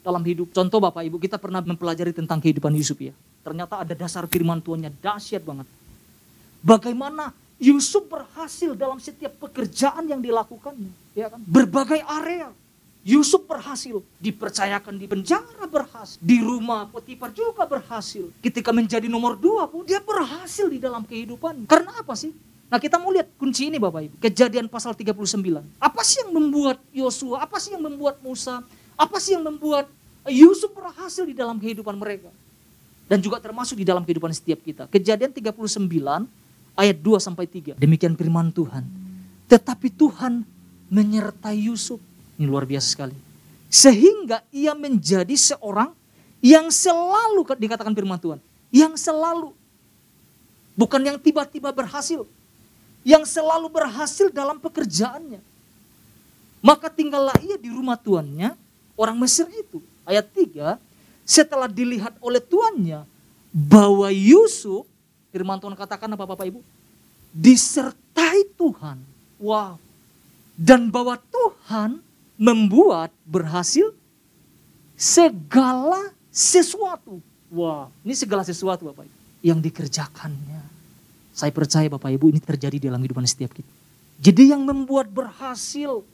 dalam 0.04 0.20
hidup. 0.24 0.52
Contoh 0.52 0.80
Bapak 0.80 1.04
Ibu, 1.08 1.16
kita 1.16 1.40
pernah 1.40 1.64
mempelajari 1.64 2.12
tentang 2.12 2.40
kehidupan 2.40 2.72
Yusuf 2.76 3.00
ya. 3.00 3.16
Ternyata 3.40 3.80
ada 3.80 3.96
dasar 3.96 4.28
firman 4.28 4.60
Tuhannya 4.60 4.92
dahsyat 5.00 5.40
banget. 5.40 5.68
Bagaimana 6.64 7.32
Yusuf 7.58 8.04
berhasil 8.10 8.74
dalam 8.74 8.98
setiap 8.98 9.34
pekerjaan 9.38 10.04
yang 10.10 10.20
dilakukannya. 10.20 10.90
Ya 11.14 11.30
kan? 11.30 11.40
Berbagai 11.46 12.02
area. 12.02 12.50
Yusuf 13.04 13.44
berhasil, 13.44 14.00
dipercayakan 14.16 14.96
di 14.96 15.04
penjara 15.04 15.68
berhasil, 15.68 16.16
di 16.24 16.40
rumah 16.40 16.88
Potifar 16.88 17.28
juga 17.36 17.68
berhasil. 17.68 18.32
Ketika 18.40 18.72
menjadi 18.72 19.12
nomor 19.12 19.36
dua 19.36 19.68
pun 19.68 19.84
dia 19.84 20.00
berhasil 20.00 20.64
di 20.72 20.80
dalam 20.80 21.04
kehidupan. 21.04 21.68
Karena 21.68 21.92
apa 22.00 22.16
sih? 22.16 22.32
Nah 22.72 22.80
kita 22.80 22.96
mau 22.96 23.12
lihat 23.12 23.28
kunci 23.36 23.68
ini 23.68 23.76
Bapak 23.76 24.08
Ibu. 24.08 24.16
Kejadian 24.24 24.72
pasal 24.72 24.96
39. 24.96 25.20
Apa 25.76 26.00
sih 26.00 26.24
yang 26.24 26.32
membuat 26.32 26.80
Yosua, 26.96 27.44
apa 27.44 27.60
sih 27.60 27.76
yang 27.76 27.84
membuat 27.84 28.24
Musa, 28.24 28.64
apa 28.96 29.16
sih 29.20 29.36
yang 29.36 29.44
membuat 29.44 29.84
Yusuf 30.24 30.72
berhasil 30.72 31.28
di 31.28 31.36
dalam 31.36 31.60
kehidupan 31.60 31.92
mereka. 32.00 32.32
Dan 33.04 33.20
juga 33.20 33.36
termasuk 33.36 33.76
di 33.76 33.84
dalam 33.84 34.00
kehidupan 34.00 34.32
setiap 34.32 34.64
kita. 34.64 34.88
Kejadian 34.88 35.28
39 35.28 36.24
ayat 36.78 36.98
2 37.00 37.18
sampai 37.22 37.46
3. 37.46 37.78
Demikian 37.78 38.14
firman 38.18 38.50
Tuhan. 38.54 38.86
Tetapi 39.50 39.88
Tuhan 39.94 40.42
menyertai 40.90 41.70
Yusuf. 41.70 41.98
Ini 42.38 42.46
luar 42.46 42.66
biasa 42.66 42.86
sekali. 42.90 43.16
Sehingga 43.70 44.42
ia 44.54 44.74
menjadi 44.74 45.34
seorang 45.34 45.90
yang 46.44 46.70
selalu 46.70 47.46
dikatakan 47.58 47.94
firman 47.94 48.18
Tuhan. 48.20 48.38
Yang 48.74 49.06
selalu. 49.06 49.50
Bukan 50.74 51.00
yang 51.06 51.18
tiba-tiba 51.22 51.70
berhasil 51.70 52.26
yang 53.04 53.22
selalu 53.28 53.68
berhasil 53.68 54.32
dalam 54.32 54.56
pekerjaannya. 54.56 55.38
Maka 56.64 56.88
tinggallah 56.88 57.36
ia 57.44 57.60
di 57.60 57.68
rumah 57.68 58.00
tuannya, 58.00 58.56
orang 58.96 59.20
Mesir 59.20 59.44
itu. 59.52 59.84
Ayat 60.08 60.24
3, 60.32 60.80
setelah 61.28 61.68
dilihat 61.68 62.16
oleh 62.24 62.40
tuannya 62.40 63.04
bahwa 63.52 64.08
Yusuf, 64.08 64.88
firman 65.34 65.58
Tuhan 65.58 65.74
katakan 65.74 66.06
apa 66.14 66.22
Bapak 66.22 66.46
Ibu? 66.46 66.62
Disertai 67.34 68.46
Tuhan. 68.54 69.02
Wow. 69.42 69.82
Dan 70.54 70.94
bahwa 70.94 71.18
Tuhan 71.18 71.98
membuat 72.38 73.10
berhasil 73.26 73.90
segala 74.94 76.14
sesuatu. 76.30 77.18
Wow. 77.50 77.90
ini 78.06 78.14
segala 78.14 78.46
sesuatu 78.46 78.86
Bapak 78.86 79.10
Ibu. 79.10 79.16
Yang 79.42 79.58
dikerjakannya 79.66 80.62
saya 81.34 81.50
percaya 81.50 81.90
Bapak 81.90 82.14
Ibu 82.14 82.30
ini 82.30 82.38
terjadi 82.38 82.86
dalam 82.86 83.02
kehidupan 83.02 83.26
setiap 83.26 83.50
kita. 83.50 83.66
Jadi 84.22 84.54
yang 84.54 84.62
membuat 84.62 85.10
berhasil 85.10 86.06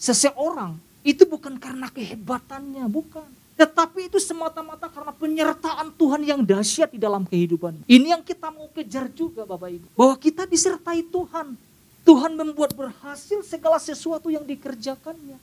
seseorang 0.00 0.80
itu 1.04 1.28
bukan 1.28 1.60
karena 1.60 1.92
kehebatannya, 1.92 2.88
bukan. 2.88 3.28
Tetapi 3.56 4.12
itu 4.12 4.20
semata-mata 4.20 4.84
karena 4.92 5.16
penyertaan 5.16 5.88
Tuhan 5.96 6.20
yang 6.28 6.40
dahsyat 6.44 6.92
di 6.92 7.00
dalam 7.00 7.24
kehidupan. 7.24 7.88
Ini 7.88 8.12
yang 8.12 8.20
kita 8.20 8.52
mau 8.52 8.68
kejar 8.68 9.08
juga 9.08 9.48
Bapak 9.48 9.72
Ibu. 9.72 9.86
Bahwa 9.96 10.14
kita 10.20 10.44
disertai 10.44 11.00
Tuhan. 11.08 11.56
Tuhan 12.04 12.36
membuat 12.36 12.76
berhasil 12.76 13.40
segala 13.48 13.80
sesuatu 13.80 14.28
yang 14.28 14.44
dikerjakannya. 14.44 15.40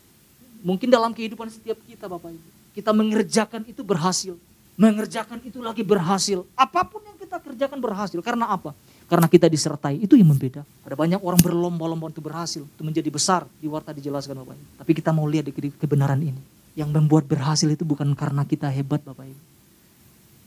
Mungkin 0.62 0.88
dalam 0.93 1.12
kehidupan 1.12 1.50
setiap 1.50 1.82
kita 1.89 2.05
Bapak 2.05 2.38
Ibu. 2.38 2.48
Kita 2.77 2.93
mengerjakan 2.93 3.65
itu 3.65 3.82
berhasil. 3.82 4.38
Mengerjakan 4.77 5.41
itu 5.41 5.58
lagi 5.65 5.82
berhasil. 5.82 6.46
Apa 6.53 6.86
pun 6.86 7.01
yang 7.01 7.17
kita 7.17 7.41
kerjakan 7.41 7.82
berhasil. 7.82 8.22
Karena 8.22 8.53
apa? 8.53 8.77
Karena 9.10 9.25
kita 9.25 9.50
disertai, 9.50 9.98
itu 10.00 10.13
yang 10.13 10.29
membeda. 10.29 10.62
Ada 10.86 10.93
banyak 10.93 11.22
orang 11.22 11.41
berlomba-lomba 11.41 12.13
untuk 12.13 12.29
berhasil, 12.29 12.62
untuk 12.62 12.86
menjadi 12.86 13.10
besar. 13.10 13.50
Di 13.58 13.65
warta 13.65 13.89
dijelaskan 13.89 14.38
Bapak 14.38 14.53
Ibu. 14.53 14.65
Tapi 14.86 14.91
kita 14.93 15.10
mau 15.10 15.25
lihat 15.25 15.50
di 15.50 15.53
kebenaran 15.74 16.22
ini. 16.22 16.52
Yang 16.74 16.89
membuat 16.89 17.30
berhasil 17.30 17.70
itu 17.70 17.86
bukan 17.86 18.18
karena 18.18 18.44
kita 18.44 18.70
hebat 18.74 19.01
Bapak 19.06 19.30
Ibu. 19.30 19.44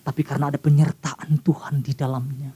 tapi 0.06 0.23
karena 0.23 0.54
ada 0.54 0.59
penyertaan 0.62 1.42
Tuhan 1.42 1.83
di 1.83 1.90
dalamnya. 1.90 2.54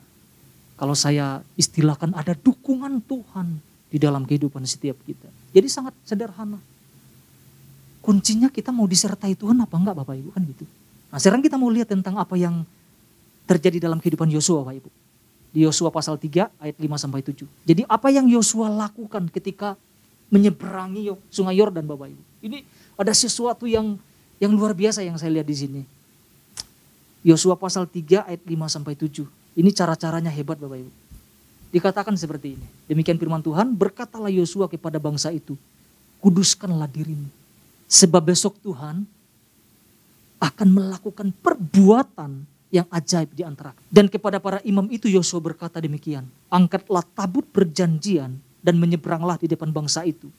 Kalau 0.79 0.95
saya 0.95 1.43
istilahkan 1.59 2.15
ada 2.15 2.31
dukungan 2.39 3.03
Tuhan 3.03 3.59
di 3.91 3.99
dalam 3.99 4.23
kehidupan 4.23 4.63
setiap 4.63 4.95
kita. 5.03 5.27
Jadi 5.51 5.67
sangat 5.67 5.93
sederhana. 6.07 6.63
Kuncinya 8.01 8.49
kita 8.49 8.71
mau 8.71 8.87
disertai 8.87 9.35
Tuhan 9.35 9.59
apa 9.61 9.75
enggak 9.77 9.99
Bapak 9.99 10.15
Ibu 10.15 10.31
kan 10.31 10.47
gitu. 10.47 10.65
Nah 11.11 11.19
sekarang 11.19 11.43
kita 11.43 11.59
mau 11.59 11.69
lihat 11.69 11.91
tentang 11.91 12.17
apa 12.17 12.39
yang 12.39 12.63
terjadi 13.51 13.91
dalam 13.91 13.99
kehidupan 13.99 14.31
Yosua 14.31 14.63
Bapak 14.63 14.87
Ibu. 14.87 14.91
Di 15.51 15.67
Yosua 15.67 15.91
pasal 15.91 16.23
3 16.23 16.55
ayat 16.55 16.77
5 16.79 17.03
sampai 17.03 17.21
7. 17.27 17.45
Jadi 17.67 17.83
apa 17.91 18.09
yang 18.15 18.31
Yosua 18.31 18.71
lakukan 18.71 19.27
ketika 19.27 19.75
menyeberangi 20.31 21.11
sungai 21.29 21.59
Yordan 21.59 21.83
Bapak 21.85 22.15
Ibu. 22.15 22.23
Ini 22.47 22.63
ada 23.01 23.17
sesuatu 23.17 23.65
yang 23.65 23.97
yang 24.37 24.53
luar 24.53 24.77
biasa 24.77 25.01
yang 25.01 25.17
saya 25.17 25.41
lihat 25.41 25.49
di 25.49 25.57
sini. 25.57 25.83
Yosua 27.25 27.57
pasal 27.57 27.89
3 27.89 28.29
ayat 28.29 28.43
5 28.45 28.77
sampai 28.77 28.93
7. 28.97 29.25
Ini 29.57 29.71
cara-caranya 29.73 30.29
hebat 30.33 30.61
Bapak 30.61 30.85
Ibu. 30.85 30.93
Dikatakan 31.73 32.17
seperti 32.17 32.57
ini. 32.57 32.67
Demikian 32.89 33.21
firman 33.21 33.45
Tuhan, 33.45 33.73
berkatalah 33.77 34.33
Yosua 34.33 34.69
kepada 34.69 34.97
bangsa 34.97 35.29
itu, 35.33 35.57
kuduskanlah 36.25 36.89
dirimu. 36.89 37.29
Sebab 37.89 38.33
besok 38.33 38.57
Tuhan 38.65 39.05
akan 40.41 40.69
melakukan 40.73 41.29
perbuatan 41.45 42.49
yang 42.73 42.89
ajaib 42.89 43.29
di 43.37 43.45
antara. 43.45 43.77
Dan 43.93 44.09
kepada 44.09 44.41
para 44.41 44.65
imam 44.65 44.89
itu 44.89 45.11
Yosua 45.11 45.45
berkata 45.45 45.77
demikian, 45.77 46.25
angkatlah 46.49 47.05
tabut 47.13 47.45
perjanjian 47.53 48.41
dan 48.65 48.75
menyeberanglah 48.81 49.37
di 49.37 49.51
depan 49.51 49.69
bangsa 49.69 50.09
itu. 50.09 50.33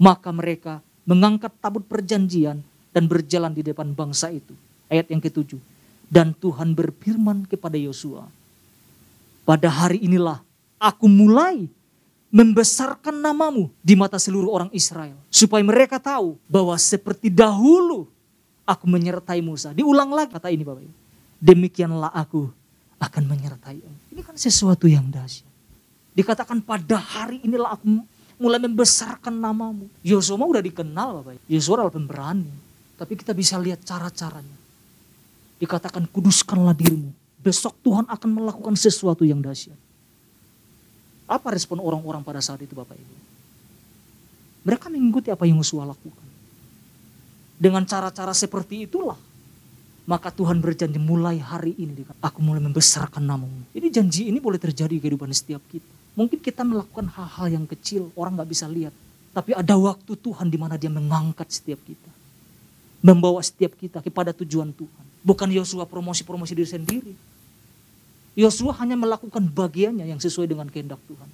Maka 0.00 0.32
mereka 0.32 0.80
mengangkat 1.04 1.52
tabut 1.60 1.84
perjanjian 1.84 2.60
dan 2.92 3.04
berjalan 3.06 3.52
di 3.52 3.62
depan 3.64 3.92
bangsa 3.92 4.32
itu. 4.32 4.52
Ayat 4.88 5.08
yang 5.08 5.20
ketujuh. 5.20 5.60
Dan 6.08 6.36
Tuhan 6.36 6.76
berfirman 6.76 7.48
kepada 7.48 7.80
Yosua, 7.80 8.28
pada 9.48 9.68
hari 9.72 10.04
inilah 10.04 10.44
aku 10.76 11.08
mulai 11.08 11.64
membesarkan 12.28 13.14
namamu 13.24 13.72
di 13.80 13.96
mata 13.96 14.20
seluruh 14.20 14.52
orang 14.52 14.70
Israel. 14.76 15.16
Supaya 15.32 15.64
mereka 15.64 15.96
tahu 15.96 16.36
bahwa 16.44 16.76
seperti 16.76 17.32
dahulu 17.32 18.04
aku 18.68 18.84
menyertai 18.84 19.40
Musa. 19.40 19.72
Diulang 19.72 20.12
lagi 20.12 20.36
kata 20.36 20.52
ini 20.52 20.62
Bapak 20.62 20.84
Ibu 20.84 21.04
demikianlah 21.44 22.08
aku 22.16 22.48
akan 22.96 23.22
menyertai. 23.28 23.84
Ini 24.16 24.20
kan 24.24 24.40
sesuatu 24.40 24.88
yang 24.88 25.12
dahsyat. 25.12 25.44
Dikatakan 26.16 26.64
pada 26.64 26.96
hari 26.96 27.44
inilah 27.44 27.76
aku 27.76 28.00
mulai 28.38 28.58
membesarkan 28.62 29.34
namamu. 29.34 29.86
Yosua 30.02 30.40
udah 30.40 30.62
dikenal 30.62 31.22
Bapak. 31.22 31.40
Yosua 31.46 31.82
adalah 31.82 31.94
pemberani. 31.94 32.50
Tapi 32.94 33.18
kita 33.18 33.34
bisa 33.34 33.58
lihat 33.58 33.82
cara-caranya. 33.82 34.58
Dikatakan 35.58 36.06
kuduskanlah 36.10 36.74
dirimu. 36.74 37.10
Besok 37.42 37.76
Tuhan 37.84 38.06
akan 38.08 38.30
melakukan 38.30 38.74
sesuatu 38.74 39.22
yang 39.26 39.42
dahsyat. 39.42 39.76
Apa 41.24 41.56
respon 41.56 41.80
orang-orang 41.80 42.20
pada 42.20 42.40
saat 42.40 42.60
itu 42.60 42.76
Bapak 42.76 42.96
Ibu? 42.96 43.16
Mereka 44.64 44.88
mengikuti 44.88 45.28
apa 45.28 45.44
yang 45.44 45.60
Yosua 45.60 45.84
lakukan. 45.88 46.26
Dengan 47.54 47.86
cara-cara 47.86 48.34
seperti 48.34 48.88
itulah 48.88 49.16
maka 50.04 50.28
Tuhan 50.28 50.60
berjanji 50.60 51.00
mulai 51.00 51.40
hari 51.40 51.72
ini 51.80 52.04
aku 52.20 52.44
mulai 52.44 52.60
membesarkan 52.60 53.24
namamu. 53.24 53.64
Ini 53.72 53.88
janji 53.88 54.28
ini 54.28 54.36
boleh 54.36 54.60
terjadi 54.60 54.92
di 54.92 55.00
kehidupan 55.00 55.32
setiap 55.32 55.64
kita. 55.72 55.93
Mungkin 56.14 56.38
kita 56.38 56.62
melakukan 56.62 57.10
hal-hal 57.10 57.46
yang 57.60 57.66
kecil, 57.66 58.14
orang 58.14 58.38
nggak 58.38 58.50
bisa 58.50 58.66
lihat. 58.70 58.94
Tapi 59.34 59.50
ada 59.50 59.74
waktu 59.74 60.14
Tuhan 60.14 60.46
di 60.46 60.58
mana 60.58 60.78
dia 60.78 60.90
mengangkat 60.90 61.50
setiap 61.50 61.82
kita. 61.82 62.10
Membawa 63.02 63.42
setiap 63.42 63.74
kita 63.74 63.98
kepada 63.98 64.30
tujuan 64.30 64.70
Tuhan. 64.70 65.04
Bukan 65.26 65.50
Yosua 65.50 65.84
promosi-promosi 65.84 66.54
diri 66.54 66.70
sendiri. 66.70 67.14
Yosua 68.38 68.78
hanya 68.78 68.94
melakukan 68.94 69.42
bagiannya 69.42 70.06
yang 70.06 70.22
sesuai 70.22 70.46
dengan 70.46 70.70
kehendak 70.70 71.02
Tuhan. 71.10 71.30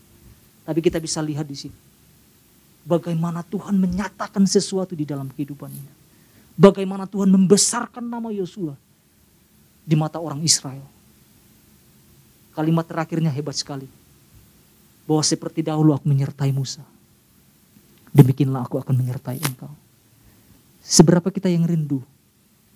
Tapi 0.65 0.81
kita 0.81 0.97
bisa 0.97 1.21
lihat 1.21 1.45
di 1.45 1.57
sini. 1.57 1.79
Bagaimana 2.83 3.45
Tuhan 3.45 3.77
menyatakan 3.77 4.49
sesuatu 4.49 4.97
di 4.97 5.05
dalam 5.05 5.29
kehidupannya 5.29 6.01
bagaimana 6.61 7.09
Tuhan 7.09 7.33
membesarkan 7.33 8.05
nama 8.05 8.29
Yosua 8.29 8.77
di 9.81 9.97
mata 9.97 10.21
orang 10.21 10.45
Israel. 10.45 10.85
Kalimat 12.53 12.85
terakhirnya 12.85 13.33
hebat 13.33 13.57
sekali. 13.57 13.89
Bahwa 15.11 15.27
seperti 15.27 15.67
dahulu 15.67 15.91
aku 15.91 16.07
menyertai 16.07 16.55
Musa. 16.55 16.87
Demikianlah 18.15 18.63
aku 18.63 18.79
akan 18.79 18.95
menyertai 18.95 19.43
engkau. 19.43 19.75
Seberapa 20.79 21.35
kita 21.35 21.51
yang 21.51 21.67
rindu 21.67 21.99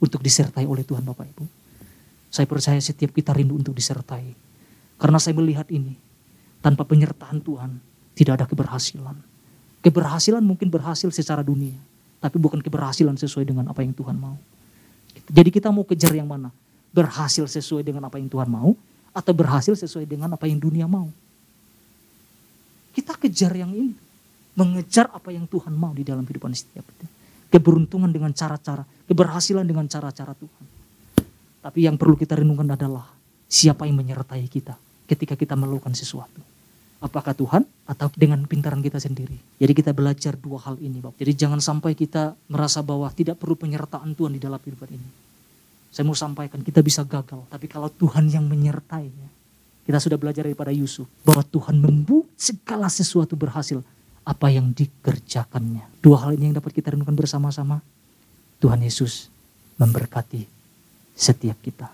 untuk 0.02 0.18
disertai 0.18 0.66
oleh 0.66 0.82
Tuhan 0.82 1.06
Bapak 1.06 1.30
Ibu. 1.30 1.46
Saya 2.34 2.50
percaya 2.50 2.82
setiap 2.82 3.14
kita 3.14 3.30
rindu 3.30 3.54
untuk 3.54 3.70
disertai. 3.78 4.34
Karena 4.98 5.22
saya 5.22 5.38
melihat 5.38 5.70
ini. 5.70 5.94
Tanpa 6.58 6.82
penyertaan 6.82 7.38
Tuhan 7.38 7.78
tidak 8.18 8.42
ada 8.42 8.46
keberhasilan. 8.50 9.14
Keberhasilan 9.78 10.42
mungkin 10.42 10.74
berhasil 10.74 11.06
secara 11.14 11.46
dunia 11.46 11.78
tapi 12.24 12.40
bukan 12.40 12.64
keberhasilan 12.64 13.20
sesuai 13.20 13.44
dengan 13.44 13.68
apa 13.68 13.84
yang 13.84 13.92
Tuhan 13.92 14.16
mau. 14.16 14.40
Jadi 15.28 15.52
kita 15.52 15.68
mau 15.68 15.84
kejar 15.84 16.08
yang 16.16 16.24
mana? 16.24 16.48
Berhasil 16.88 17.44
sesuai 17.44 17.84
dengan 17.84 18.08
apa 18.08 18.16
yang 18.16 18.32
Tuhan 18.32 18.48
mau 18.48 18.72
atau 19.12 19.32
berhasil 19.36 19.76
sesuai 19.76 20.08
dengan 20.08 20.32
apa 20.32 20.48
yang 20.48 20.56
dunia 20.56 20.88
mau? 20.88 21.12
Kita 22.94 23.18
kejar 23.18 23.52
yang 23.58 23.74
ini. 23.74 23.94
Mengejar 24.54 25.10
apa 25.10 25.34
yang 25.34 25.50
Tuhan 25.50 25.74
mau 25.74 25.90
di 25.90 26.06
dalam 26.06 26.22
kehidupan 26.22 26.54
setiap 26.54 26.86
kita. 26.86 27.10
Keberuntungan 27.50 28.06
dengan 28.06 28.30
cara-cara, 28.30 28.86
keberhasilan 29.10 29.66
dengan 29.66 29.90
cara-cara 29.90 30.30
Tuhan. 30.38 30.64
Tapi 31.58 31.90
yang 31.90 31.98
perlu 31.98 32.14
kita 32.14 32.38
renungkan 32.38 32.70
adalah 32.70 33.10
siapa 33.50 33.90
yang 33.90 33.98
menyertai 33.98 34.46
kita 34.46 34.78
ketika 35.10 35.34
kita 35.34 35.58
melakukan 35.58 35.90
sesuatu. 35.98 36.38
Apakah 37.02 37.36
Tuhan 37.36 37.66
atau 37.84 38.08
dengan 38.16 38.40
pintaran 38.48 38.80
kita 38.80 38.96
sendiri? 38.96 39.36
Jadi 39.60 39.72
kita 39.76 39.90
belajar 39.92 40.38
dua 40.40 40.56
hal 40.64 40.80
ini. 40.80 41.02
Bapak. 41.02 41.20
Jadi 41.20 41.32
jangan 41.36 41.60
sampai 41.60 41.92
kita 41.92 42.32
merasa 42.48 42.80
bahwa 42.80 43.10
tidak 43.12 43.36
perlu 43.42 43.58
penyertaan 43.58 44.16
Tuhan 44.16 44.38
di 44.38 44.40
dalam 44.40 44.56
kehidupan 44.56 44.88
ini. 44.88 45.08
Saya 45.92 46.08
mau 46.08 46.16
sampaikan 46.16 46.64
kita 46.64 46.80
bisa 46.80 47.04
gagal. 47.04 47.44
Tapi 47.50 47.66
kalau 47.68 47.92
Tuhan 47.92 48.32
yang 48.32 48.48
menyertainya. 48.48 49.28
Kita 49.84 50.00
sudah 50.00 50.16
belajar 50.16 50.48
daripada 50.48 50.72
Yusuf. 50.72 51.04
Bahwa 51.22 51.44
Tuhan 51.44 51.76
membuat 51.76 52.28
segala 52.34 52.88
sesuatu 52.88 53.36
berhasil. 53.36 53.84
Apa 54.24 54.48
yang 54.48 54.72
dikerjakannya. 54.72 56.00
Dua 56.00 56.24
hal 56.24 56.40
ini 56.40 56.48
yang 56.48 56.56
dapat 56.56 56.72
kita 56.72 56.96
renungkan 56.96 57.12
bersama-sama. 57.12 57.84
Tuhan 58.64 58.80
Yesus 58.80 59.28
memberkati 59.76 60.48
setiap 61.12 61.60
kita. 61.60 61.92